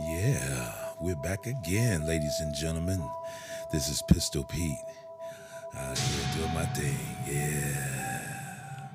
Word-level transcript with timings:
Yeah, 0.00 0.72
we're 1.00 1.16
back 1.16 1.46
again, 1.46 2.06
ladies 2.06 2.40
and 2.40 2.54
gentlemen. 2.54 3.02
This 3.70 3.90
is 3.90 4.00
Pistol 4.00 4.42
Pete. 4.42 4.78
Out 5.76 5.98
here 5.98 6.24
doing 6.34 6.54
my 6.54 6.64
thing. 6.64 6.96
Yeah. 7.26 8.88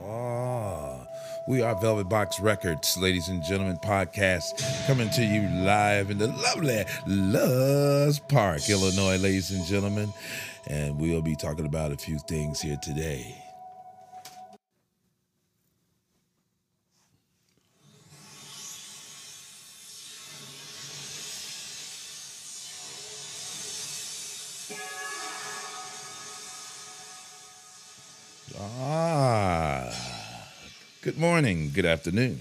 Oh, 0.00 1.04
we 1.48 1.62
are 1.62 1.74
Velvet 1.74 2.08
Box 2.08 2.38
Records, 2.38 2.96
ladies 2.96 3.28
and 3.28 3.42
gentlemen, 3.42 3.78
podcast 3.78 4.86
coming 4.86 5.10
to 5.10 5.24
you 5.24 5.48
live 5.64 6.10
in 6.10 6.18
the 6.18 6.28
lovely 6.28 6.84
Loves 7.04 8.20
Park, 8.20 8.68
Illinois, 8.70 9.18
ladies 9.18 9.50
and 9.50 9.64
gentlemen. 9.64 10.12
And 10.68 11.00
we'll 11.00 11.20
be 11.20 11.34
talking 11.34 11.66
about 11.66 11.90
a 11.90 11.96
few 11.96 12.18
things 12.18 12.60
here 12.60 12.78
today. 12.80 13.44
Ah, 28.52 29.90
good 31.00 31.18
morning, 31.18 31.70
good 31.72 31.86
afternoon. 31.86 32.38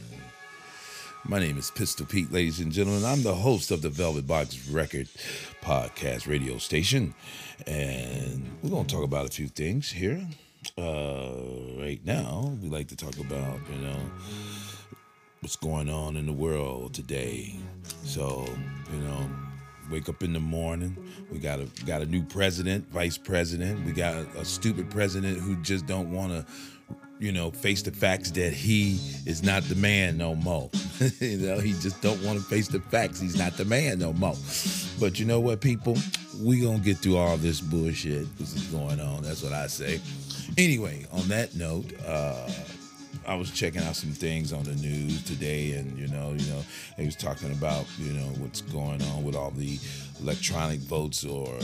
My 1.24 1.40
name 1.40 1.58
is 1.58 1.72
Pistol 1.72 2.06
Pete, 2.06 2.30
ladies 2.30 2.60
and 2.60 2.74
gentlemen. 2.74 3.06
I'm 3.06 3.24
the 3.24 3.34
host 3.34 3.72
of 3.72 3.82
the 3.82 3.90
Velvet 3.90 4.28
Box 4.28 4.68
Record 4.68 5.08
podcast 5.62 6.28
radio 6.28 6.58
station, 6.58 7.16
and 7.66 8.46
we're 8.62 8.70
going 8.70 8.86
to 8.86 8.94
talk 8.94 9.06
about 9.06 9.28
a 9.28 9.32
few 9.32 9.48
things 9.48 9.92
here. 9.92 10.28
Uh, 10.78 11.32
right 11.80 12.02
now, 12.04 12.54
we 12.62 12.68
like 12.68 12.90
to 12.90 12.98
talk 12.98 13.18
about, 13.20 13.60
you 13.72 13.80
know, 13.80 14.00
what's 15.40 15.56
going 15.56 15.90
on 15.90 16.18
in 16.18 16.26
the 16.26 16.34
world 16.34 16.94
today. 16.94 17.56
So, 18.04 18.46
you 18.92 19.00
know, 19.00 19.30
wake 19.92 20.10
up 20.10 20.24
in 20.24 20.34
the 20.34 20.40
morning. 20.40 20.98
We 21.32 21.40
got 21.40 21.60
a 21.60 21.66
got 21.86 22.02
a 22.02 22.06
new 22.06 22.24
president 22.24 22.90
vice 22.90 23.18
president. 23.18 23.86
We 23.86 23.92
got 23.92 24.16
a, 24.16 24.40
a 24.40 24.46
stupid 24.46 24.90
president 24.90 25.40
who 25.40 25.56
just 25.58 25.86
don't 25.86 26.12
want 26.12 26.32
to 26.32 26.46
you 27.20 27.32
know 27.32 27.52
face 27.52 27.82
the 27.82 27.92
facts 27.92 28.32
that 28.32 28.54
he 28.54 29.00
is 29.26 29.44
not 29.44 29.64
the 29.64 29.76
man 29.76 30.18
no 30.18 30.36
more. 30.36 30.70
You 31.20 31.38
know 31.38 31.60
he 31.60 31.74
just 31.74 32.02
don't 32.02 32.22
want 32.24 32.40
to 32.40 32.46
face 32.46 32.68
the 32.68 32.80
facts. 32.80 33.20
He's 33.20 33.38
not 33.38 33.58
the 33.58 33.66
man 33.66 34.00
no 34.00 34.14
more. 34.14 34.36
But 35.00 35.20
you 35.20 35.26
know 35.26 35.40
what 35.40 35.62
people? 35.62 35.98
We 36.42 36.62
gonna 36.62 36.80
get 36.80 36.98
through 36.98 37.18
all 37.18 37.38
this 37.38 37.62
bullshit 37.62 38.38
this 38.38 38.56
is 38.56 38.64
going 38.68 39.00
on. 39.00 39.24
That's 39.24 39.44
what 39.44 39.54
i 39.54 39.68
say. 39.68 40.02
Anyway 40.58 41.06
on 41.12 41.28
that 41.30 41.56
note 41.56 41.94
uh 42.06 42.50
I 43.28 43.36
was 43.36 43.52
checking 43.52 43.82
out 43.84 43.96
some 43.96 44.12
things 44.12 44.52
on 44.52 44.64
the 44.64 44.76
news 44.76 45.24
today, 45.24 45.74
and 45.74 45.98
you 45.98 46.08
know, 46.08 46.34
you 46.38 46.46
know, 46.52 46.62
he 46.98 47.06
was 47.06 47.16
talking 47.16 47.52
about 47.52 47.86
you 47.98 48.14
know 48.14 48.28
what's 48.40 48.62
going 48.62 49.02
on 49.02 49.24
with 49.24 49.36
all 49.36 49.52
the 49.52 49.80
electronic 50.22 50.80
votes 50.80 51.26
or 51.26 51.58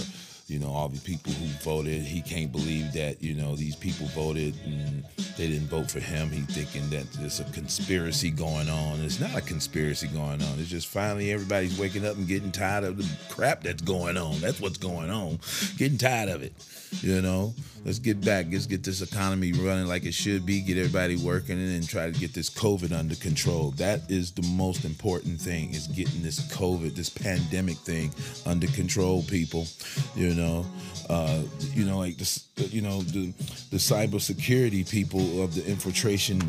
you 0.47 0.59
know 0.59 0.69
all 0.69 0.89
the 0.89 0.99
people 1.01 1.31
who 1.33 1.45
voted. 1.63 2.01
He 2.01 2.21
can't 2.21 2.51
believe 2.51 2.93
that 2.93 3.21
you 3.21 3.35
know 3.35 3.55
these 3.55 3.75
people 3.75 4.07
voted 4.07 4.55
and 4.65 5.03
they 5.37 5.47
didn't 5.47 5.67
vote 5.67 5.89
for 5.91 5.99
him. 5.99 6.29
He 6.29 6.41
thinking 6.41 6.89
that 6.89 7.11
there's 7.13 7.39
a 7.39 7.45
conspiracy 7.45 8.31
going 8.31 8.69
on. 8.69 8.99
It's 9.01 9.19
not 9.19 9.35
a 9.35 9.41
conspiracy 9.41 10.07
going 10.07 10.41
on. 10.41 10.59
It's 10.59 10.69
just 10.69 10.87
finally 10.87 11.31
everybody's 11.31 11.79
waking 11.79 12.05
up 12.05 12.15
and 12.15 12.27
getting 12.27 12.51
tired 12.51 12.83
of 12.83 12.97
the 12.97 13.07
crap 13.33 13.63
that's 13.63 13.81
going 13.81 14.17
on. 14.17 14.39
That's 14.39 14.59
what's 14.59 14.77
going 14.77 15.11
on. 15.11 15.39
Getting 15.77 15.97
tired 15.97 16.29
of 16.29 16.41
it. 16.41 16.53
You 17.01 17.21
know, 17.21 17.53
let's 17.85 17.99
get 17.99 18.23
back. 18.23 18.47
Let's 18.51 18.65
get 18.65 18.83
this 18.83 19.01
economy 19.01 19.51
running 19.53 19.87
like 19.87 20.05
it 20.05 20.13
should 20.13 20.45
be. 20.45 20.61
Get 20.61 20.77
everybody 20.77 21.15
working 21.15 21.59
and 21.59 21.87
try 21.87 22.11
to 22.11 22.19
get 22.19 22.33
this 22.33 22.49
COVID 22.49 22.97
under 22.97 23.15
control. 23.15 23.71
That 23.71 24.09
is 24.09 24.31
the 24.31 24.43
most 24.43 24.85
important 24.85 25.39
thing: 25.39 25.73
is 25.73 25.87
getting 25.87 26.21
this 26.21 26.39
COVID, 26.53 26.95
this 26.95 27.09
pandemic 27.09 27.77
thing 27.77 28.11
under 28.45 28.67
control. 28.67 29.23
People, 29.23 29.67
you 30.15 30.33
know, 30.33 30.65
uh, 31.09 31.41
you 31.73 31.85
know, 31.85 31.97
like 31.97 32.17
this, 32.17 32.47
you 32.57 32.81
know, 32.81 33.01
the 33.01 33.33
the 33.71 33.77
cybersecurity 33.77 34.89
people 34.89 35.43
of 35.43 35.55
the 35.55 35.65
infiltration, 35.65 36.41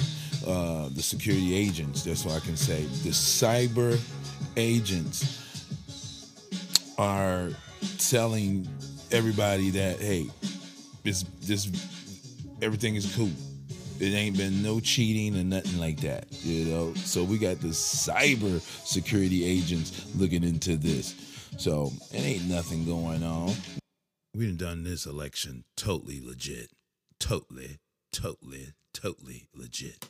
uh, 0.46 0.88
the 0.90 1.02
security 1.02 1.54
agents. 1.54 2.04
That's 2.04 2.24
what 2.24 2.36
I 2.36 2.40
can 2.40 2.56
say. 2.56 2.82
The 3.02 3.10
cyber 3.10 3.98
agents 4.56 5.38
are 6.98 7.50
telling 7.98 8.68
everybody 9.10 9.70
that 9.70 9.98
hey, 9.98 10.26
this 11.02 11.24
this 11.42 11.68
everything 12.62 12.94
is 12.94 13.14
cool. 13.14 13.30
It 13.98 14.14
ain't 14.14 14.36
been 14.36 14.62
no 14.62 14.80
cheating 14.80 15.38
or 15.38 15.44
nothing 15.44 15.78
like 15.78 16.00
that, 16.00 16.26
you 16.42 16.64
know. 16.64 16.94
So 16.94 17.22
we 17.22 17.36
got 17.36 17.60
the 17.60 17.68
cyber 17.68 18.60
security 18.86 19.44
agents 19.44 20.06
looking 20.16 20.42
into 20.42 20.76
this. 20.76 21.14
So 21.58 21.92
it 22.12 22.20
ain't 22.20 22.48
nothing 22.48 22.86
going 22.86 23.22
on. 23.22 23.54
We 24.34 24.46
done 24.46 24.56
done 24.56 24.84
this 24.84 25.06
election 25.06 25.64
totally 25.76 26.20
legit, 26.24 26.70
totally, 27.18 27.78
totally, 28.12 28.74
totally 28.94 29.48
legit. 29.54 30.08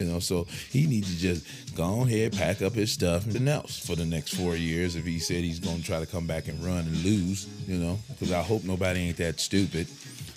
You 0.00 0.08
know, 0.08 0.18
so 0.18 0.46
he 0.68 0.86
needs 0.86 1.14
to 1.14 1.18
just 1.18 1.74
go 1.74 2.02
ahead, 2.02 2.36
pack 2.36 2.60
up 2.60 2.74
his 2.74 2.92
stuff, 2.92 3.24
and 3.34 3.48
else 3.48 3.78
for 3.78 3.96
the 3.96 4.04
next 4.04 4.34
four 4.34 4.54
years. 4.54 4.94
If 4.94 5.06
he 5.06 5.18
said 5.18 5.42
he's 5.42 5.58
going 5.58 5.78
to 5.78 5.82
try 5.82 6.00
to 6.00 6.04
come 6.04 6.26
back 6.26 6.48
and 6.48 6.62
run 6.62 6.80
and 6.80 7.02
lose, 7.02 7.46
you 7.66 7.78
know, 7.78 7.98
because 8.10 8.30
I 8.30 8.42
hope 8.42 8.62
nobody 8.62 9.00
ain't 9.00 9.16
that 9.16 9.40
stupid, 9.40 9.86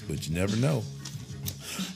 but 0.08 0.26
you 0.26 0.34
never 0.34 0.56
know. 0.56 0.82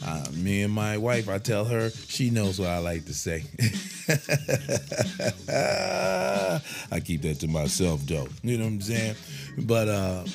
Uh, 0.06 0.26
me 0.34 0.64
and 0.64 0.74
my 0.74 0.98
wife, 0.98 1.30
I 1.30 1.38
tell 1.38 1.64
her, 1.64 1.90
she 1.90 2.30
knows 2.30 2.60
what 2.60 2.68
I 2.68 2.80
like 2.80 3.06
to 3.06 3.14
say. 3.14 3.46
I 6.92 7.00
keep 7.00 7.22
that 7.22 7.40
to 7.40 7.48
myself, 7.48 8.06
though. 8.06 8.28
You 8.42 8.58
know 8.58 8.66
what 8.66 8.72
I'm 8.72 8.82
saying? 8.82 9.16
But 9.60 9.88
uh, 9.88 10.26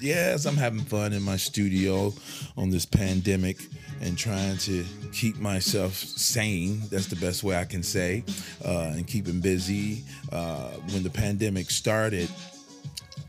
yes, 0.00 0.44
I'm 0.44 0.58
having 0.58 0.80
fun 0.80 1.14
in 1.14 1.22
my 1.22 1.36
studio 1.36 2.12
on 2.58 2.68
this 2.68 2.84
pandemic 2.84 3.56
and 4.02 4.18
trying 4.18 4.58
to 4.58 4.84
keep 5.12 5.38
myself 5.38 5.94
sane. 5.94 6.82
That's 6.90 7.06
the 7.06 7.16
best 7.16 7.42
way 7.44 7.56
I 7.56 7.64
can 7.64 7.82
say, 7.82 8.24
uh, 8.64 8.92
and 8.94 9.06
keeping 9.06 9.40
busy. 9.40 10.02
Uh, 10.30 10.70
when 10.90 11.02
the 11.02 11.10
pandemic 11.10 11.70
started, 11.70 12.28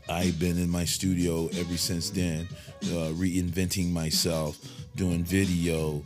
I've 0.08 0.38
been 0.38 0.58
in 0.58 0.68
my 0.68 0.84
studio 0.84 1.48
ever 1.56 1.76
since 1.76 2.10
then, 2.10 2.48
uh, 2.84 3.14
reinventing 3.14 3.90
myself, 3.90 4.58
doing 4.96 5.24
video, 5.24 6.02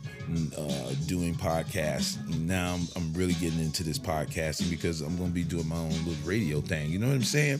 uh, 0.57 0.93
doing 1.05 1.35
podcasts. 1.35 2.17
And 2.27 2.47
now 2.47 2.75
I'm, 2.75 2.87
I'm, 2.95 3.13
really 3.13 3.33
getting 3.33 3.59
into 3.59 3.83
this 3.83 3.99
podcasting 3.99 4.69
because 4.69 5.01
I'm 5.01 5.17
going 5.17 5.29
to 5.29 5.35
be 5.35 5.43
doing 5.43 5.67
my 5.67 5.75
own 5.75 5.89
little 5.89 6.13
radio 6.23 6.61
thing. 6.61 6.89
You 6.89 6.99
know 6.99 7.07
what 7.07 7.15
I'm 7.15 7.23
saying? 7.23 7.59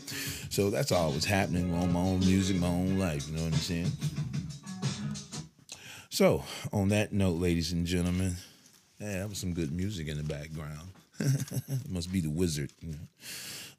So 0.50 0.70
that's 0.70 0.92
all 0.92 1.12
was 1.12 1.26
happening 1.26 1.74
on 1.74 1.92
my 1.92 2.00
own 2.00 2.20
music, 2.20 2.58
my 2.58 2.68
own 2.68 2.98
life. 2.98 3.28
You 3.28 3.36
know 3.36 3.44
what 3.44 3.54
I'm 3.54 3.60
saying? 3.60 3.92
So, 6.20 6.44
on 6.74 6.90
that 6.90 7.14
note, 7.14 7.38
ladies 7.38 7.72
and 7.72 7.86
gentlemen, 7.86 8.36
yeah, 9.00 9.20
that 9.20 9.30
was 9.30 9.38
some 9.38 9.54
good 9.54 9.72
music 9.72 10.10
in 10.10 10.18
the 10.18 10.24
background. 10.24 10.90
Must 11.90 12.12
be 12.12 12.20
the 12.20 12.30
wizard. 12.30 12.74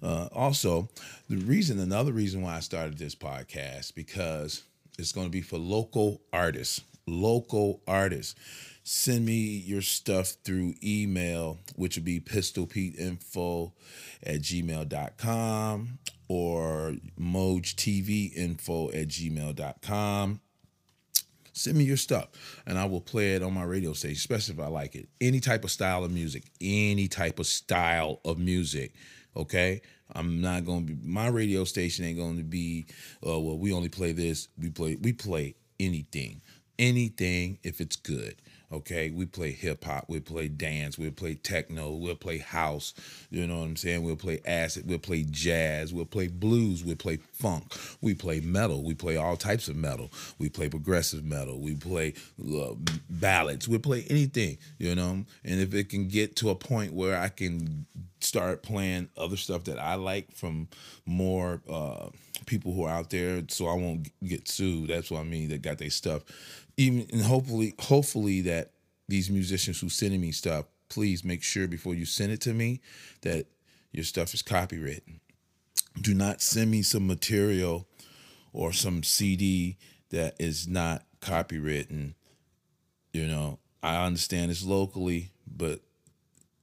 Uh, 0.02 0.28
also, 0.34 0.88
the 1.28 1.36
reason, 1.36 1.78
another 1.78 2.12
reason 2.12 2.40
why 2.40 2.56
I 2.56 2.60
started 2.60 2.96
this 2.96 3.14
podcast, 3.14 3.94
because 3.94 4.62
it's 4.98 5.12
going 5.12 5.26
to 5.26 5.30
be 5.30 5.42
for 5.42 5.58
local 5.58 6.22
artists. 6.32 6.80
Local 7.06 7.82
artists. 7.86 8.36
Send 8.84 9.26
me 9.26 9.34
your 9.34 9.82
stuff 9.82 10.28
through 10.42 10.76
email, 10.82 11.58
which 11.76 11.98
would 11.98 12.06
be 12.06 12.20
pistolpeteinfo 12.20 13.70
at 14.22 14.40
gmail.com 14.40 15.98
or 16.26 16.94
mogetvinfo 17.20 18.94
at 18.94 19.08
gmail.com 19.08 20.40
send 21.52 21.76
me 21.76 21.84
your 21.84 21.96
stuff 21.96 22.28
and 22.66 22.78
I 22.78 22.84
will 22.84 23.00
play 23.00 23.34
it 23.34 23.42
on 23.42 23.54
my 23.54 23.64
radio 23.64 23.92
station, 23.92 24.16
especially 24.16 24.54
if 24.54 24.60
I 24.60 24.68
like 24.68 24.94
it. 24.94 25.08
Any 25.20 25.40
type 25.40 25.64
of 25.64 25.70
style 25.70 26.04
of 26.04 26.10
music, 26.10 26.44
any 26.60 27.08
type 27.08 27.38
of 27.38 27.46
style 27.46 28.20
of 28.24 28.38
music. 28.38 28.94
Okay. 29.36 29.82
I'm 30.12 30.40
not 30.40 30.64
going 30.64 30.86
to 30.86 30.92
be, 30.94 31.08
my 31.08 31.28
radio 31.28 31.64
station 31.64 32.04
ain't 32.04 32.18
going 32.18 32.36
to 32.38 32.44
be, 32.44 32.86
uh, 33.24 33.38
well, 33.38 33.58
we 33.58 33.72
only 33.72 33.88
play 33.88 34.12
this. 34.12 34.48
We 34.58 34.70
play, 34.70 34.96
we 35.00 35.12
play 35.12 35.54
anything, 35.78 36.42
anything 36.78 37.58
if 37.62 37.80
it's 37.80 37.96
good. 37.96 38.36
Okay, 38.72 39.10
we 39.10 39.26
play 39.26 39.50
hip 39.50 39.82
hop, 39.82 40.04
we 40.06 40.20
play 40.20 40.46
dance, 40.46 40.96
we'll 40.96 41.10
play 41.10 41.34
techno, 41.34 41.90
we'll 41.90 42.14
play 42.14 42.38
house, 42.38 42.94
you 43.28 43.44
know 43.44 43.58
what 43.58 43.64
I'm 43.64 43.76
saying? 43.76 44.04
We'll 44.04 44.14
play 44.14 44.40
acid, 44.44 44.84
we'll 44.86 45.00
play 45.00 45.24
jazz, 45.28 45.92
we'll 45.92 46.04
play 46.04 46.28
blues, 46.28 46.84
we'll 46.84 46.94
play 46.94 47.16
funk, 47.32 47.74
we 48.00 48.14
play 48.14 48.38
metal, 48.38 48.84
we 48.84 48.94
play 48.94 49.16
all 49.16 49.36
types 49.36 49.66
of 49.66 49.74
metal, 49.74 50.12
we 50.38 50.48
play 50.48 50.68
progressive 50.68 51.24
metal, 51.24 51.58
we 51.58 51.74
play 51.74 52.14
uh, 52.40 52.74
ballads, 53.08 53.68
we 53.68 53.78
play 53.78 54.06
anything, 54.08 54.56
you 54.78 54.94
know? 54.94 55.24
And 55.44 55.60
if 55.60 55.74
it 55.74 55.88
can 55.88 56.06
get 56.06 56.36
to 56.36 56.50
a 56.50 56.54
point 56.54 56.92
where 56.92 57.18
I 57.18 57.28
can 57.28 57.86
start 58.30 58.62
playing 58.62 59.08
other 59.16 59.36
stuff 59.36 59.64
that 59.64 59.78
I 59.78 59.96
like 59.96 60.32
from 60.34 60.68
more 61.04 61.60
uh, 61.68 62.10
people 62.46 62.72
who 62.72 62.84
are 62.84 62.90
out 62.90 63.10
there, 63.10 63.42
so 63.48 63.66
I 63.66 63.74
won't 63.74 64.08
get 64.24 64.48
sued. 64.48 64.90
That's 64.90 65.10
what 65.10 65.20
I 65.20 65.24
mean. 65.24 65.48
That 65.48 65.62
got 65.62 65.78
their 65.78 65.90
stuff 65.90 66.22
even 66.80 67.06
and 67.12 67.20
hopefully 67.20 67.74
hopefully 67.78 68.40
that 68.40 68.70
these 69.06 69.28
musicians 69.28 69.78
who 69.78 69.90
sending 69.90 70.20
me 70.20 70.32
stuff 70.32 70.64
please 70.88 71.22
make 71.22 71.42
sure 71.42 71.68
before 71.68 71.94
you 71.94 72.06
send 72.06 72.32
it 72.32 72.40
to 72.40 72.54
me 72.54 72.80
that 73.20 73.46
your 73.92 74.04
stuff 74.04 74.32
is 74.32 74.42
copywritten. 74.42 75.20
Do 76.00 76.14
not 76.14 76.40
send 76.40 76.70
me 76.70 76.82
some 76.82 77.06
material 77.06 77.86
or 78.52 78.72
some 78.72 79.02
CD 79.02 79.76
that 80.10 80.36
is 80.38 80.66
not 80.66 81.04
copywritten. 81.20 82.14
You 83.12 83.26
know, 83.26 83.58
I 83.82 84.04
understand 84.04 84.50
it's 84.50 84.64
locally, 84.64 85.32
but 85.46 85.80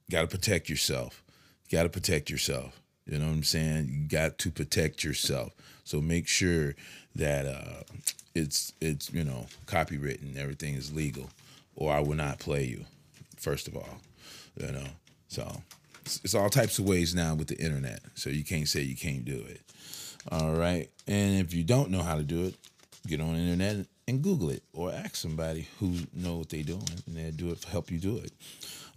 got 0.10 0.22
to 0.22 0.28
protect 0.28 0.68
yourself. 0.68 1.24
You 1.68 1.78
got 1.78 1.84
to 1.84 1.90
protect 1.90 2.30
yourself. 2.30 2.80
You 3.06 3.20
know 3.20 3.26
what 3.26 3.34
I'm 3.34 3.44
saying? 3.44 3.90
You 3.90 4.08
got 4.08 4.38
to 4.40 4.52
protect 4.52 5.04
yourself. 5.04 5.54
So 5.84 6.02
make 6.02 6.28
sure 6.28 6.76
that 7.16 7.46
uh, 7.46 7.84
it's 8.36 8.74
it's 8.82 9.12
you 9.14 9.24
know 9.24 9.48
copywritten. 9.66 10.38
Everything 10.38 10.76
is 10.76 10.94
legal, 10.94 11.30
or 11.76 11.94
I 11.94 12.00
will 12.00 12.16
not 12.16 12.40
play 12.40 12.66
you. 12.66 12.86
First 13.38 13.68
of 13.68 13.76
all, 13.76 14.00
you 14.60 14.72
know. 14.72 14.88
So 15.30 15.62
it's, 16.02 16.22
it's 16.24 16.36
all 16.36 16.50
types 16.50 16.80
of 16.80 16.86
ways 16.86 17.16
now 17.16 17.36
with 17.36 17.48
the 17.48 17.58
internet. 17.58 18.02
So 18.16 18.30
you 18.30 18.44
can't 18.44 18.68
say 18.68 18.82
you 18.82 18.96
can't 18.96 19.26
do 19.26 19.44
it. 19.48 19.62
All 20.32 20.54
right. 20.54 20.90
And 21.08 21.40
if 21.40 21.54
you 21.54 21.64
don't 21.64 21.90
know 21.90 22.02
how 22.02 22.16
to 22.16 22.24
do 22.24 22.46
it, 22.46 22.56
get 23.08 23.22
on 23.22 23.34
the 23.34 23.40
internet 23.40 23.86
and 24.08 24.22
Google 24.22 24.50
it, 24.50 24.64
or 24.74 24.92
ask 24.92 25.16
somebody 25.16 25.68
who 25.80 25.96
know 26.14 26.38
what 26.38 26.50
they're 26.50 26.64
doing, 26.64 26.88
and 27.06 27.18
they'll 27.18 27.32
do 27.32 27.50
it 27.52 27.64
help 27.66 27.92
you 27.92 28.00
do 28.00 28.18
it. 28.18 28.32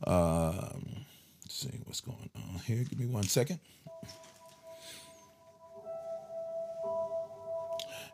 Um, 0.09 1.05
see 1.61 1.81
what's 1.85 2.01
going 2.01 2.31
on 2.35 2.61
here. 2.67 2.85
Give 2.85 2.99
me 2.99 3.07
one 3.07 3.25
second. 3.25 3.61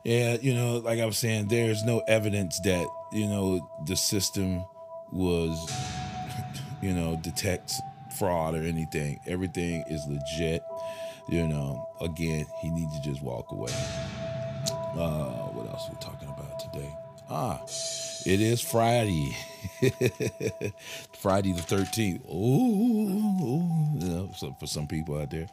Yeah, 0.05 0.37
you 0.41 0.55
know, 0.55 0.79
like 0.79 1.01
I 1.01 1.07
was 1.07 1.17
saying, 1.17 1.49
there's 1.49 1.85
no 1.85 2.01
evidence 2.07 2.61
that, 2.61 2.87
you 3.13 3.27
know, 3.27 3.69
the 3.87 3.97
system 3.97 4.65
was, 5.13 5.73
you 6.83 6.93
know, 6.93 7.19
detects 7.23 7.81
fraud 8.19 8.55
or 8.55 8.63
anything. 8.63 9.19
Everything 9.27 9.85
is 9.89 10.05
legit. 10.07 10.63
You 11.29 11.49
know, 11.49 11.89
again, 12.01 12.47
he 12.63 12.71
needs 12.71 12.97
to 12.99 13.03
just 13.03 13.23
walk 13.23 13.51
away. 13.51 13.73
Uh, 14.71 15.49
what 15.53 15.69
else 15.69 15.89
are 15.89 15.93
we 15.93 15.99
talking 16.01 16.29
about 16.29 16.59
today? 16.61 16.91
Ah, 17.29 17.61
it 18.27 18.41
is 18.41 18.61
Friday. 18.61 19.37
Friday 21.21 21.53
the 21.53 21.63
13th. 21.63 22.29
Ooh, 22.29 24.05
you 24.05 24.09
know, 24.09 24.31
so 24.37 24.55
for 24.59 24.67
some 24.67 24.89
people 24.89 25.17
out 25.21 25.31
there. 25.31 25.49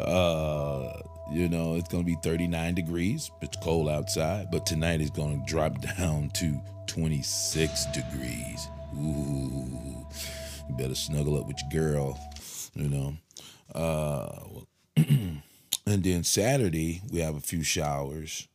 Uh, 0.00 0.92
you 1.30 1.48
know, 1.48 1.76
it's 1.76 1.88
going 1.88 2.02
to 2.02 2.06
be 2.06 2.16
39 2.22 2.74
degrees. 2.74 3.30
It's 3.42 3.56
cold 3.62 3.88
outside, 3.88 4.50
but 4.50 4.66
tonight 4.66 5.00
it's 5.00 5.10
going 5.10 5.40
to 5.40 5.46
drop 5.46 5.80
down 5.98 6.30
to 6.30 6.60
26 6.88 7.86
degrees. 7.86 8.68
Ooh, 8.96 10.04
you 10.68 10.76
better 10.76 10.96
snuggle 10.96 11.38
up 11.38 11.46
with 11.46 11.58
your 11.70 11.82
girl, 11.82 12.18
you 12.74 12.88
know. 12.88 13.14
Uh, 13.72 14.36
and 14.96 15.42
then 16.02 16.24
Saturday, 16.24 17.02
we 17.12 17.20
have 17.20 17.36
a 17.36 17.40
few 17.40 17.62
showers. 17.62 18.48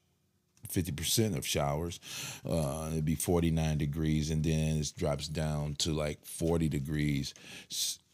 50% 0.67 1.37
of 1.37 1.45
showers. 1.45 1.99
Uh, 2.47 2.89
it'd 2.91 3.05
be 3.05 3.15
49 3.15 3.77
degrees, 3.77 4.29
and 4.29 4.43
then 4.43 4.77
it 4.77 4.93
drops 4.97 5.27
down 5.27 5.75
to 5.79 5.91
like 5.91 6.25
40 6.25 6.69
degrees 6.69 7.33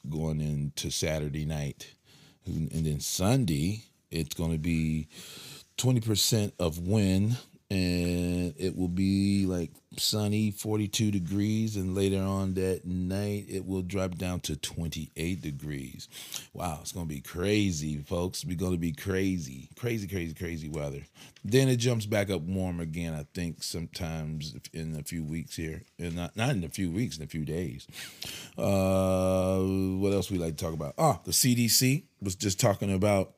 going 0.10 0.42
into 0.42 0.90
Saturday 0.90 1.46
night. 1.46 1.94
And 2.46 2.70
then 2.72 3.00
Sunday, 3.00 3.84
it's 4.10 4.34
going 4.34 4.52
to 4.52 4.58
be 4.58 5.08
20% 5.78 6.52
of 6.60 6.80
wind 6.80 7.38
and 7.72 8.54
it 8.58 8.76
will 8.76 8.90
be 8.90 9.46
like 9.46 9.72
sunny 9.96 10.52
42 10.52 11.10
degrees 11.10 11.78
and 11.78 11.96
later 11.96 12.20
on 12.20 12.54
that 12.56 12.86
night 12.86 13.46
it 13.48 13.66
will 13.66 13.82
drop 13.82 14.16
down 14.16 14.42
to 14.42 14.58
28 14.58 15.42
degrees. 15.42 16.10
Wow 16.54 16.80
it's 16.82 16.92
gonna 16.92 17.06
be 17.06 17.22
crazy 17.22 17.96
folks. 18.00 18.44
It's 18.44 18.56
gonna 18.56 18.76
be 18.76 18.92
crazy 18.92 19.70
crazy 19.80 20.06
crazy 20.06 20.34
crazy 20.34 20.68
weather. 20.68 21.04
Then 21.46 21.70
it 21.70 21.78
jumps 21.78 22.06
back 22.06 22.30
up 22.30 22.42
warm 22.42 22.82
again 22.82 23.14
i 23.14 23.26
think 23.34 23.64
sometimes 23.64 24.54
in 24.74 24.94
a 25.00 25.04
few 25.04 25.24
weeks 25.24 25.56
here. 25.56 25.84
And 25.98 26.18
not, 26.18 26.36
not 26.36 26.50
in 26.50 26.66
a 26.66 26.70
few 26.70 26.92
weeks 26.92 27.18
in 27.18 27.24
a 27.24 27.28
few 27.28 27.46
days. 27.46 27.88
Uh 28.58 29.60
what 29.98 30.12
else 30.12 30.30
we 30.30 30.38
like 30.38 30.58
to 30.58 30.66
talk 30.66 30.74
about? 30.74 30.96
Oh 30.98 31.22
the 31.24 31.32
cdc 31.32 32.04
was 32.22 32.36
just 32.36 32.60
talking 32.60 32.94
about 32.94 33.32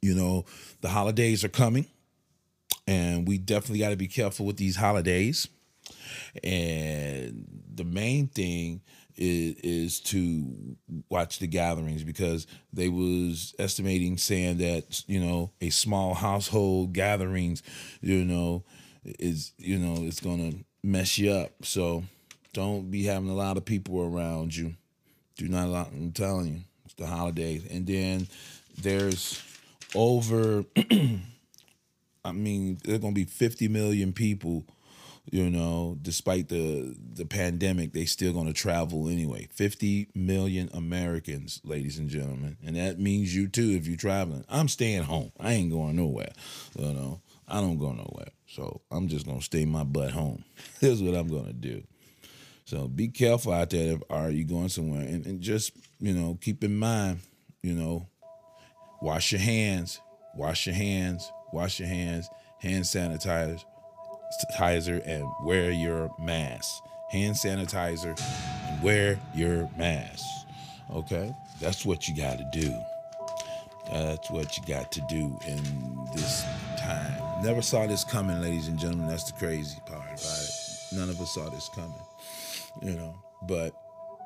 you 0.00 0.14
know 0.14 0.44
the 0.80 0.90
holidays 0.90 1.42
are 1.42 1.48
coming 1.48 1.86
and 2.86 3.26
we 3.26 3.38
definitely 3.38 3.78
got 3.78 3.90
to 3.90 3.96
be 3.96 4.08
careful 4.08 4.46
with 4.46 4.56
these 4.56 4.76
holidays. 4.76 5.48
And 6.42 7.46
the 7.74 7.84
main 7.84 8.28
thing 8.28 8.82
is, 9.16 9.56
is 9.62 10.00
to 10.00 10.76
watch 11.08 11.38
the 11.38 11.46
gatherings 11.46 12.04
because 12.04 12.46
they 12.72 12.88
was 12.88 13.54
estimating 13.58 14.16
saying 14.16 14.58
that 14.58 15.02
you 15.06 15.20
know 15.20 15.50
a 15.60 15.70
small 15.70 16.14
household 16.14 16.92
gatherings, 16.92 17.62
you 18.00 18.24
know, 18.24 18.64
is 19.04 19.52
you 19.58 19.78
know 19.78 20.04
it's 20.04 20.20
gonna 20.20 20.52
mess 20.82 21.18
you 21.18 21.32
up. 21.32 21.64
So 21.64 22.04
don't 22.52 22.90
be 22.90 23.04
having 23.04 23.28
a 23.28 23.34
lot 23.34 23.56
of 23.56 23.64
people 23.64 24.00
around 24.02 24.54
you. 24.54 24.74
Do 25.36 25.48
not 25.48 25.66
allow. 25.66 25.84
I'm 25.84 26.12
telling 26.12 26.46
you, 26.46 26.60
it's 26.84 26.94
the 26.94 27.06
holidays, 27.06 27.66
and 27.70 27.86
then 27.86 28.28
there's 28.80 29.42
over 29.94 30.64
I 32.24 32.32
mean, 32.32 32.78
there's 32.84 33.00
gonna 33.00 33.12
be 33.12 33.24
50 33.24 33.68
million 33.68 34.12
people, 34.12 34.64
you 35.30 35.50
know, 35.50 35.98
despite 36.00 36.48
the 36.48 36.96
the 37.14 37.24
pandemic, 37.24 37.92
they 37.92 38.04
still 38.04 38.32
gonna 38.32 38.52
travel 38.52 39.08
anyway. 39.08 39.48
50 39.52 40.08
million 40.14 40.70
Americans, 40.72 41.60
ladies 41.64 41.98
and 41.98 42.08
gentlemen. 42.08 42.56
And 42.64 42.76
that 42.76 42.98
means 42.98 43.34
you 43.34 43.48
too 43.48 43.70
if 43.70 43.86
you're 43.86 43.96
traveling. 43.96 44.44
I'm 44.48 44.68
staying 44.68 45.02
home. 45.02 45.32
I 45.38 45.52
ain't 45.52 45.72
going 45.72 45.96
nowhere. 45.96 46.32
You 46.78 46.92
know, 46.92 47.20
I 47.48 47.60
don't 47.60 47.78
go 47.78 47.92
nowhere. 47.92 48.30
So 48.46 48.82
I'm 48.90 49.08
just 49.08 49.26
gonna 49.26 49.42
stay 49.42 49.64
my 49.64 49.84
butt 49.84 50.12
home. 50.12 50.44
Here's 50.80 51.02
what 51.02 51.14
I'm 51.14 51.28
gonna 51.28 51.52
do. 51.52 51.82
So 52.64 52.86
be 52.86 53.08
careful 53.08 53.52
out 53.52 53.70
there. 53.70 53.94
If, 53.94 54.02
are 54.08 54.30
you 54.30 54.44
going 54.44 54.68
somewhere? 54.68 55.02
And, 55.02 55.26
and 55.26 55.40
just 55.40 55.72
you 56.00 56.12
know, 56.12 56.38
keep 56.40 56.62
in 56.62 56.76
mind, 56.78 57.20
you 57.62 57.74
know, 57.74 58.06
wash 59.00 59.32
your 59.32 59.40
hands. 59.40 60.00
Wash 60.34 60.66
your 60.66 60.74
hands 60.74 61.30
wash 61.52 61.78
your 61.78 61.88
hands, 61.88 62.28
hand 62.58 62.84
sanitizer, 62.84 63.62
sanitizer, 64.40 65.06
and 65.06 65.26
wear 65.44 65.70
your 65.70 66.10
mask. 66.18 66.82
Hand 67.10 67.34
sanitizer 67.34 68.18
and 68.68 68.82
wear 68.82 69.18
your 69.34 69.68
mask. 69.76 70.24
Okay? 70.90 71.34
That's 71.60 71.84
what 71.84 72.08
you 72.08 72.16
got 72.16 72.38
to 72.38 72.48
do. 72.52 72.74
That's 73.90 74.30
what 74.30 74.56
you 74.56 74.64
got 74.66 74.90
to 74.92 75.02
do 75.08 75.38
in 75.46 76.08
this 76.14 76.44
time. 76.78 77.42
Never 77.42 77.60
saw 77.60 77.86
this 77.86 78.04
coming, 78.04 78.40
ladies 78.40 78.68
and 78.68 78.78
gentlemen. 78.78 79.08
That's 79.08 79.30
the 79.30 79.38
crazy 79.38 79.78
part 79.86 80.00
about 80.00 80.14
it. 80.14 80.50
None 80.92 81.10
of 81.10 81.20
us 81.20 81.34
saw 81.34 81.48
this 81.50 81.68
coming, 81.74 81.92
you 82.80 82.92
know. 82.92 83.14
But 83.42 83.74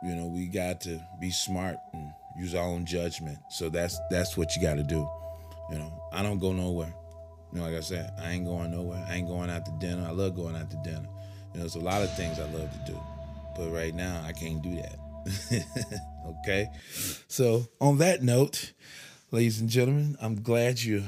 you 0.04 0.14
know, 0.14 0.26
we 0.26 0.46
got 0.46 0.80
to 0.82 1.00
be 1.18 1.30
smart 1.30 1.78
and 1.92 2.12
use 2.38 2.54
our 2.54 2.64
own 2.64 2.84
judgment. 2.84 3.38
So 3.48 3.68
that's 3.68 3.98
that's 4.10 4.36
what 4.36 4.54
you 4.54 4.62
got 4.62 4.74
to 4.74 4.82
do. 4.82 5.08
You 5.70 5.78
know, 5.78 5.92
I 6.12 6.22
don't 6.22 6.38
go 6.38 6.52
nowhere. 6.52 6.92
Know, 7.56 7.62
like 7.62 7.74
I 7.74 7.80
said, 7.80 8.12
I 8.22 8.32
ain't 8.32 8.44
going 8.44 8.70
nowhere. 8.70 9.04
I 9.08 9.14
ain't 9.14 9.28
going 9.28 9.50
out 9.50 9.64
to 9.66 9.72
dinner. 9.80 10.06
I 10.06 10.10
love 10.10 10.36
going 10.36 10.56
out 10.56 10.70
to 10.70 10.76
dinner. 10.84 11.08
You 11.52 11.54
know, 11.54 11.60
there's 11.60 11.76
a 11.76 11.80
lot 11.80 12.02
of 12.02 12.14
things 12.16 12.38
I 12.38 12.44
love 12.50 12.70
to 12.70 12.92
do. 12.92 13.00
But 13.56 13.70
right 13.70 13.94
now, 13.94 14.22
I 14.26 14.32
can't 14.32 14.60
do 14.62 14.76
that. 14.76 15.64
okay? 16.44 16.68
So, 17.28 17.66
on 17.80 17.98
that 17.98 18.22
note, 18.22 18.72
ladies 19.30 19.60
and 19.60 19.70
gentlemen, 19.70 20.16
I'm 20.20 20.42
glad 20.42 20.82
you're 20.82 21.02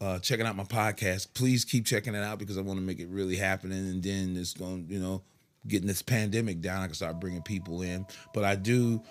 uh, 0.00 0.18
checking 0.18 0.46
out 0.46 0.56
my 0.56 0.64
podcast. 0.64 1.28
Please 1.34 1.64
keep 1.64 1.84
checking 1.84 2.14
it 2.14 2.22
out 2.22 2.38
because 2.38 2.56
I 2.56 2.62
want 2.62 2.78
to 2.78 2.84
make 2.84 2.98
it 2.98 3.08
really 3.08 3.36
happen. 3.36 3.70
And 3.70 4.02
then 4.02 4.36
it's 4.36 4.54
going 4.54 4.86
you 4.88 4.98
know, 4.98 5.22
getting 5.68 5.86
this 5.86 6.02
pandemic 6.02 6.60
down, 6.60 6.82
I 6.82 6.86
can 6.86 6.94
start 6.94 7.20
bringing 7.20 7.42
people 7.42 7.82
in. 7.82 8.06
But 8.34 8.44
I 8.44 8.56
do 8.56 9.02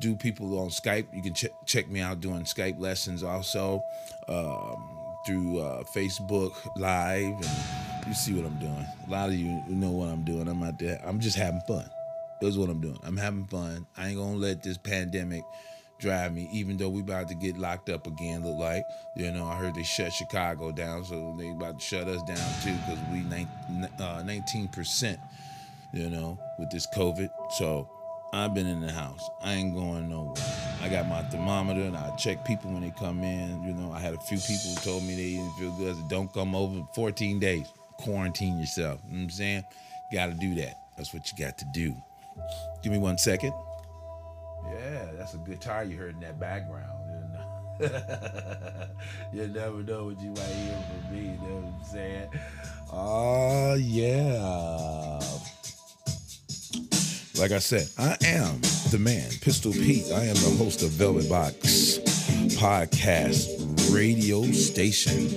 do 0.00 0.16
people 0.16 0.58
on 0.58 0.70
Skype. 0.70 1.14
You 1.14 1.22
can 1.22 1.34
ch- 1.34 1.46
check 1.66 1.90
me 1.90 2.00
out 2.00 2.20
doing 2.20 2.44
Skype 2.44 2.80
lessons 2.80 3.22
also. 3.22 3.82
Um, 4.28 5.01
through 5.26 5.60
uh, 5.60 5.82
Facebook 5.84 6.52
Live, 6.76 7.34
and 7.34 8.06
you 8.06 8.14
see 8.14 8.34
what 8.34 8.44
I'm 8.44 8.58
doing. 8.58 8.86
A 9.06 9.10
lot 9.10 9.28
of 9.28 9.34
you 9.34 9.62
know 9.68 9.90
what 9.90 10.08
I'm 10.08 10.24
doing. 10.24 10.48
I'm 10.48 10.62
out 10.62 10.78
there. 10.78 11.00
I'm 11.04 11.20
just 11.20 11.36
having 11.36 11.60
fun. 11.62 11.88
That's 12.40 12.56
what 12.56 12.68
I'm 12.68 12.80
doing. 12.80 12.98
I'm 13.04 13.16
having 13.16 13.46
fun. 13.46 13.86
I 13.96 14.08
ain't 14.08 14.18
gonna 14.18 14.36
let 14.36 14.62
this 14.62 14.76
pandemic 14.76 15.44
drive 16.00 16.34
me, 16.34 16.48
even 16.52 16.76
though 16.76 16.88
we 16.88 17.00
about 17.00 17.28
to 17.28 17.34
get 17.34 17.56
locked 17.56 17.88
up 17.88 18.06
again. 18.06 18.44
Look 18.44 18.58
like 18.58 18.84
you 19.16 19.30
know, 19.30 19.46
I 19.46 19.56
heard 19.56 19.74
they 19.74 19.84
shut 19.84 20.12
Chicago 20.12 20.72
down, 20.72 21.04
so 21.04 21.34
they 21.38 21.50
about 21.50 21.78
to 21.78 21.84
shut 21.84 22.08
us 22.08 22.22
down 22.24 22.36
too 22.62 22.74
because 22.86 22.98
we 23.12 23.46
uh, 24.04 24.22
19 24.22 24.68
percent, 24.68 25.18
you 25.94 26.10
know, 26.10 26.38
with 26.58 26.70
this 26.70 26.86
COVID. 26.94 27.30
So 27.50 27.88
I've 28.32 28.54
been 28.54 28.66
in 28.66 28.80
the 28.80 28.92
house. 28.92 29.28
I 29.42 29.52
ain't 29.54 29.74
going 29.74 30.08
nowhere. 30.08 30.71
I 30.82 30.88
got 30.88 31.06
my 31.06 31.22
thermometer 31.22 31.82
and 31.82 31.96
I 31.96 32.10
check 32.16 32.44
people 32.44 32.72
when 32.72 32.82
they 32.82 32.90
come 32.98 33.22
in. 33.22 33.62
You 33.62 33.72
know, 33.72 33.92
I 33.92 34.00
had 34.00 34.14
a 34.14 34.18
few 34.18 34.36
people 34.36 34.70
who 34.70 34.80
told 34.80 35.04
me 35.04 35.14
they 35.14 35.36
didn't 35.36 35.52
feel 35.52 35.70
good. 35.78 35.94
Said, 35.94 36.08
don't 36.08 36.32
come 36.32 36.56
over 36.56 36.82
14 36.96 37.38
days. 37.38 37.68
Quarantine 37.98 38.58
yourself. 38.58 39.00
You 39.06 39.12
know 39.12 39.18
what 39.18 39.24
I'm 39.24 39.30
saying? 39.30 39.64
Got 40.12 40.26
to 40.26 40.34
do 40.34 40.56
that. 40.56 40.80
That's 40.96 41.14
what 41.14 41.30
you 41.30 41.44
got 41.44 41.56
to 41.58 41.64
do. 41.72 41.94
Give 42.82 42.90
me 42.90 42.98
one 42.98 43.16
second. 43.16 43.52
Yeah, 44.72 45.06
that's 45.16 45.34
a 45.34 45.38
guitar 45.38 45.84
you 45.84 45.96
heard 45.96 46.14
in 46.14 46.20
that 46.22 46.40
background. 46.40 46.98
you 49.32 49.46
never 49.46 49.82
know 49.84 50.06
what 50.06 50.20
you 50.20 50.30
might 50.30 50.42
hear 50.42 50.74
from 50.74 51.14
me. 51.14 51.20
You 51.20 51.48
know 51.48 51.56
what 51.56 51.74
I'm 51.74 51.84
saying? 51.84 52.28
Oh, 52.92 53.74
yeah. 53.74 55.20
Like 57.38 57.50
I 57.50 57.58
said, 57.60 57.88
I 57.98 58.16
am 58.26 58.60
the 58.90 58.98
man, 59.00 59.30
Pistol 59.40 59.72
Pete. 59.72 60.04
I 60.12 60.24
am 60.24 60.34
the 60.34 60.54
host 60.58 60.82
of 60.82 60.90
Velvet 60.90 61.28
Box 61.30 61.98
Podcast 62.60 63.48
Radio 63.94 64.42
Station. 64.52 65.28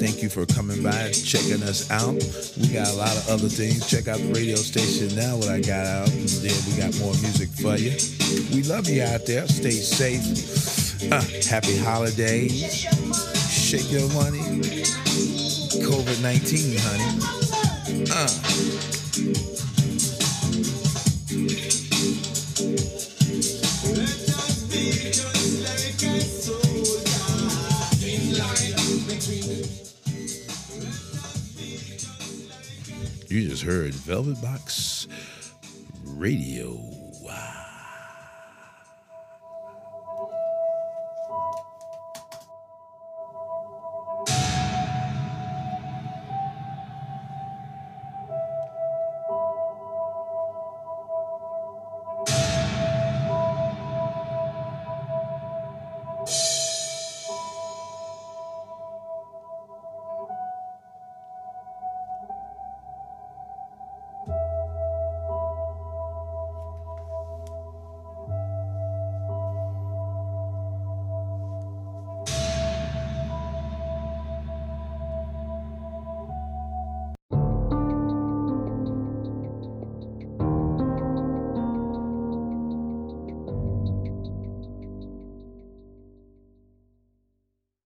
Thank 0.00 0.22
you 0.22 0.28
for 0.28 0.44
coming 0.44 0.82
by, 0.82 1.12
checking 1.12 1.62
us 1.62 1.88
out. 1.90 2.14
We 2.58 2.74
got 2.74 2.88
a 2.88 2.96
lot 2.96 3.16
of 3.16 3.28
other 3.30 3.48
things. 3.48 3.88
Check 3.88 4.08
out 4.08 4.18
the 4.18 4.32
radio 4.32 4.56
station 4.56 5.14
now, 5.16 5.36
what 5.36 5.48
I 5.48 5.60
got 5.60 5.86
out. 5.86 6.10
And 6.10 6.28
then 6.28 6.56
we 6.66 6.76
got 6.82 6.98
more 6.98 7.14
music 7.22 7.48
for 7.50 7.76
you. 7.76 7.94
We 8.52 8.64
love 8.64 8.88
you 8.88 9.04
out 9.04 9.24
there. 9.24 9.46
Stay 9.46 9.70
safe. 9.70 11.12
Uh, 11.12 11.22
happy 11.48 11.76
holidays. 11.78 12.74
Shake 13.48 13.90
your 13.92 14.08
money. 14.12 14.42
COVID 15.78 16.22
19, 16.22 16.76
honey. 16.82 18.06
Uh. 18.10 18.95
Heard 33.66 33.94
Velvet 33.94 34.40
Box 34.40 35.08
Radio 36.04 36.95